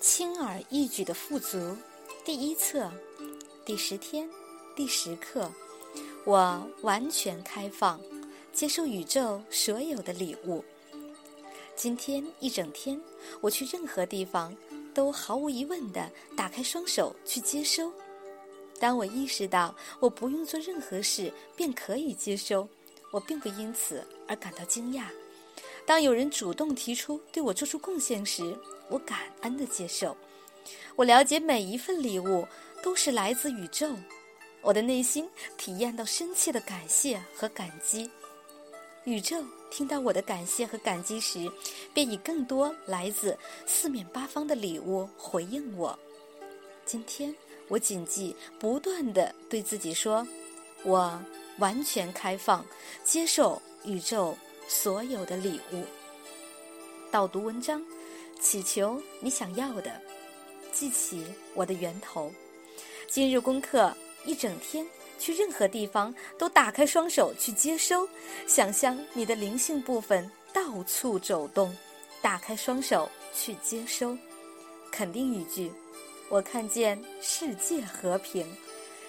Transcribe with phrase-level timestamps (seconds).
[0.00, 1.76] 轻而易举的富足，
[2.24, 2.90] 第一册，
[3.66, 4.26] 第十天，
[4.74, 5.52] 第十课，
[6.24, 8.00] 我完全开放，
[8.50, 10.64] 接受宇宙所有的礼物。
[11.76, 12.98] 今天一整天，
[13.42, 14.56] 我去任何地方，
[14.94, 17.92] 都毫无疑问地打开双手去接收。
[18.78, 22.66] 当我意识到我不用做任何事便可以接收，
[23.12, 25.04] 我并不因此而感到惊讶。
[25.90, 28.56] 当有人主动提出对我做出贡献时，
[28.88, 30.16] 我感恩的接受。
[30.94, 32.46] 我了解每一份礼物
[32.80, 33.90] 都是来自宇宙，
[34.60, 38.08] 我的内心体验到深切的感谢和感激。
[39.02, 41.50] 宇宙听到我的感谢和感激时，
[41.92, 43.36] 便以更多来自
[43.66, 45.98] 四面八方的礼物回应我。
[46.86, 47.34] 今天，
[47.66, 50.24] 我谨记不断的对自己说
[50.86, 51.20] ：“我
[51.58, 52.64] 完全开放，
[53.02, 54.38] 接受宇宙。”
[54.70, 55.84] 所有的礼物。
[57.10, 57.84] 导读文章，
[58.40, 60.00] 祈求你想要的，
[60.72, 62.32] 记起我的源头。
[63.08, 63.92] 今日功课，
[64.24, 64.86] 一整天
[65.18, 68.08] 去任何地方都打开双手去接收，
[68.46, 71.76] 想象你的灵性部分到处走动，
[72.22, 74.16] 打开双手去接收。
[74.92, 75.72] 肯定语句：
[76.28, 78.46] 我看见世界和平。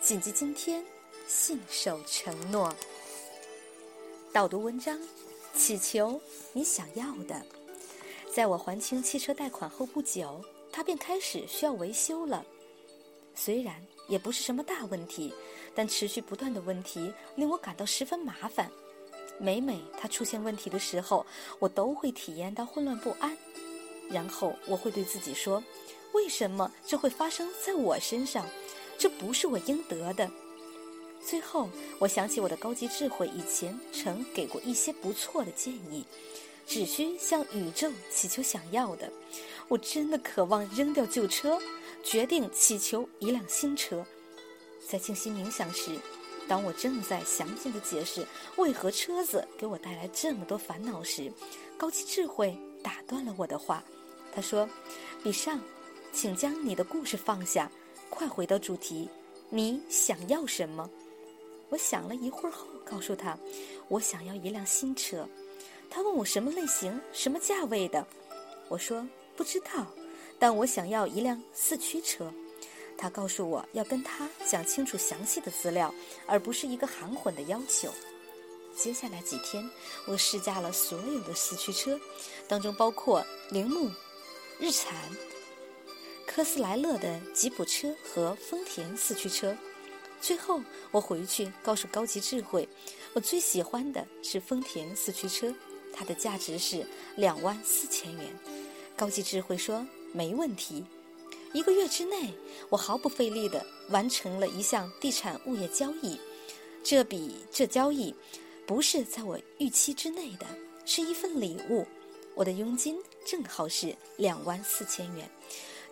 [0.00, 0.82] 谨记今天，
[1.28, 2.74] 信守承诺。
[4.32, 4.98] 导读文章。
[5.54, 6.20] 祈求
[6.52, 7.40] 你想要的。
[8.34, 12.44] 在我还清汽车贷款后不久，它便开始需要维修了。
[13.34, 13.74] 虽然
[14.08, 15.32] 也不是什么大问题，
[15.74, 18.70] 但持续不断的问题令我感到十分麻烦。
[19.38, 21.24] 每每它出现问题的时候，
[21.58, 23.36] 我都会体验到混乱不安。
[24.08, 25.62] 然后我会对自己说
[26.12, 28.46] ：“为什么这会发生在我身上？
[28.98, 30.30] 这不是我应得的。”
[31.24, 36.04] 最后，我想起我的高级智慧以前曾给过一些不错的建议，
[36.66, 39.10] 只需向宇宙祈求想要的。
[39.68, 41.58] 我真的渴望扔掉旧车，
[42.02, 44.04] 决定祈求一辆新车。
[44.86, 45.96] 在静心冥想时，
[46.48, 51.32] 当我正在详尽的解释为何车子给我带来这么多烦恼时，
[51.78, 53.82] 高级智慧打断了我的话。
[54.34, 54.68] 他说
[55.22, 55.60] ：“比上，
[56.12, 57.70] 请将你的故事放下，
[58.10, 59.08] 快回到主题。
[59.50, 60.88] 你想要什么？”
[61.72, 63.34] 我想了一会儿后，告诉他
[63.88, 65.26] ：“我想要一辆新车。”
[65.88, 68.06] 他问我什么类型、什么价位的。
[68.68, 69.86] 我说：“不知道，
[70.38, 72.30] 但我想要一辆四驱车。”
[72.98, 75.94] 他告诉我要跟他讲清楚详细的资料，
[76.26, 77.90] 而不是一个含混的要求。
[78.76, 79.66] 接下来几天，
[80.06, 81.98] 我试驾了所有的四驱车，
[82.46, 83.90] 当中包括铃木、
[84.60, 84.94] 日产、
[86.26, 89.56] 科斯莱勒的吉普车和丰田四驱车。
[90.22, 90.62] 最后，
[90.92, 92.68] 我回去告诉高级智慧，
[93.12, 95.52] 我最喜欢的是丰田四驱车，
[95.92, 98.32] 它的价值是两万四千元。
[98.96, 100.84] 高级智慧说没问题。
[101.52, 102.32] 一个月之内，
[102.70, 106.18] 我毫不费力地完成了一项地产物业交易。
[106.84, 108.14] 这笔这交易
[108.64, 110.46] 不是在我预期之内的，
[110.86, 111.84] 是一份礼物。
[112.36, 112.96] 我的佣金
[113.26, 115.28] 正好是两万四千元。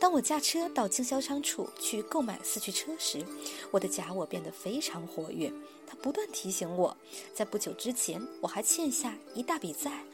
[0.00, 3.24] 当我驾车到经销商处去购买四驱车时，
[3.70, 5.52] 我的假我变得非常活跃。
[5.86, 6.96] 他不断提醒我，
[7.34, 10.04] 在不久之前我还欠下一大笔债，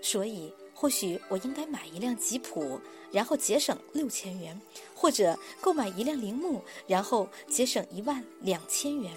[0.00, 4.60] 所以或许我应该买一辆吉普，然后节省六千元，
[4.94, 9.12] 或者购买一辆铃木，然后节省一万两千元。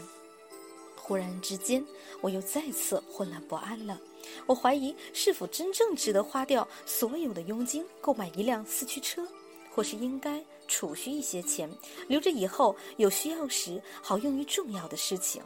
[0.95, 1.85] 忽然之间，
[2.21, 3.99] 我又再次混乱不安了。
[4.47, 9.27] 我怀疑是否真正值得花掉所有的佣金购买一辆四驱车。
[9.75, 11.69] 或是应该储蓄一些钱，
[12.07, 15.43] 留着以后有需要时好用于重要的事情。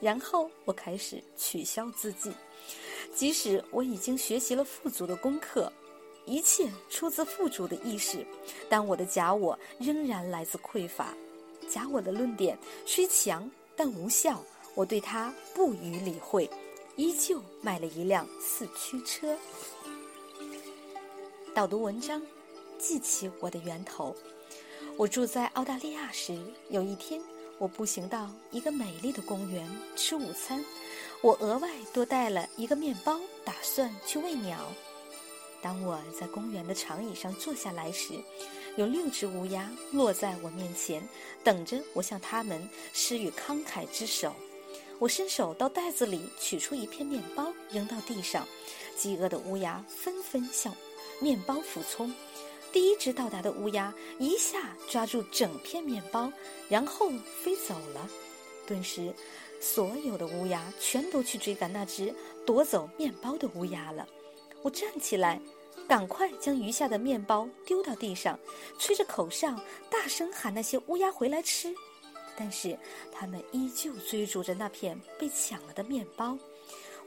[0.00, 2.32] 然后我开始取消自己，
[3.14, 5.70] 即使我已经学习了富足的功课，
[6.24, 8.26] 一切出自富足的意识，
[8.70, 11.14] 但我的假我仍然来自匮乏。
[11.68, 14.42] 假我的论点虽强但无效，
[14.74, 16.48] 我对他不予理会，
[16.96, 19.36] 依旧买了一辆四驱车。
[21.54, 22.20] 导读文章。
[22.82, 24.14] 记起我的源头。
[24.98, 26.36] 我住在澳大利亚时，
[26.68, 27.22] 有一天，
[27.56, 30.62] 我步行到一个美丽的公园吃午餐。
[31.22, 34.58] 我额外多带了一个面包，打算去喂鸟。
[35.62, 38.14] 当我在公园的长椅上坐下来时，
[38.76, 41.08] 有六只乌鸦落在我面前，
[41.44, 44.34] 等着我向它们施予慷慨之手。
[44.98, 48.44] 我伸手到袋子里取出一片面包，扔到地上。
[48.96, 50.74] 饥饿的乌鸦纷纷向
[51.20, 52.12] 面包俯冲。
[52.72, 56.32] 第一只到达的乌鸦一下抓住整片面包，
[56.68, 57.10] 然后
[57.42, 58.08] 飞走了。
[58.66, 59.12] 顿时，
[59.60, 62.14] 所有的乌鸦全都去追赶那只
[62.46, 64.08] 夺走面包的乌鸦了。
[64.62, 65.40] 我站起来，
[65.86, 68.38] 赶快将余下的面包丢到地上，
[68.78, 69.54] 吹着口哨，
[69.90, 71.74] 大声喊那些乌鸦回来吃。
[72.34, 72.78] 但是
[73.12, 76.38] 他们依旧追逐着那片被抢了的面包。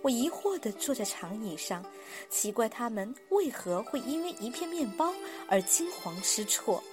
[0.05, 1.83] 我疑惑地坐在长椅上，
[2.29, 5.11] 奇怪他们为何会因为一片面包
[5.49, 6.83] 而惊惶失措，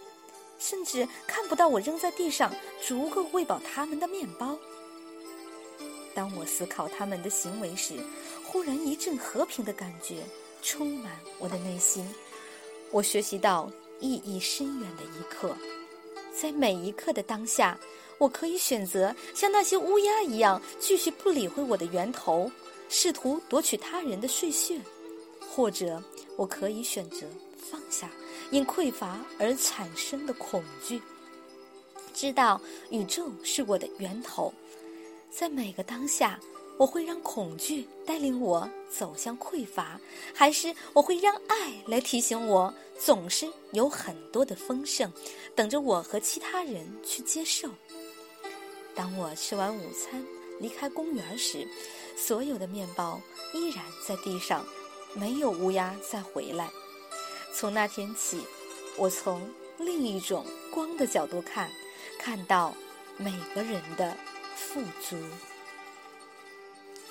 [0.59, 2.51] 甚至看不到我扔在地上
[2.81, 4.57] 足够喂饱他们的面包。
[6.15, 7.97] 当我思考他们的行为时，
[8.47, 10.23] 忽然一阵和平的感觉
[10.63, 12.09] 充满我的内心。
[12.91, 13.71] 我学习到
[14.01, 15.55] 意义深远的一课，
[16.35, 17.79] 在每一刻的当下，
[18.17, 22.51] 我可以选择像那些乌鸦一样，继续不理会我的源头。
[22.95, 24.79] 试图夺取他人的睡穴，
[25.49, 26.01] 或者
[26.37, 28.11] 我可以选择放下
[28.51, 31.01] 因匮乏而产生的恐惧，
[32.13, 32.61] 知道
[32.91, 34.53] 宇宙是我的源头。
[35.31, 36.39] 在每个当下，
[36.77, 39.99] 我会让恐惧带领我走向匮乏，
[40.35, 45.11] 还是我会让爱来提醒我，总是有很多的丰盛
[45.55, 47.71] 等着我和其他人去接受？
[48.95, 50.23] 当我吃完午餐。
[50.61, 51.67] 离开公园时，
[52.17, 53.21] 所有的面包
[53.53, 54.65] 依然在地上，
[55.15, 56.71] 没有乌鸦再回来。
[57.55, 58.43] 从那天起，
[58.97, 61.71] 我从另一种光的角度看，
[62.19, 62.75] 看到
[63.17, 64.17] 每个人的
[64.57, 65.17] 富足。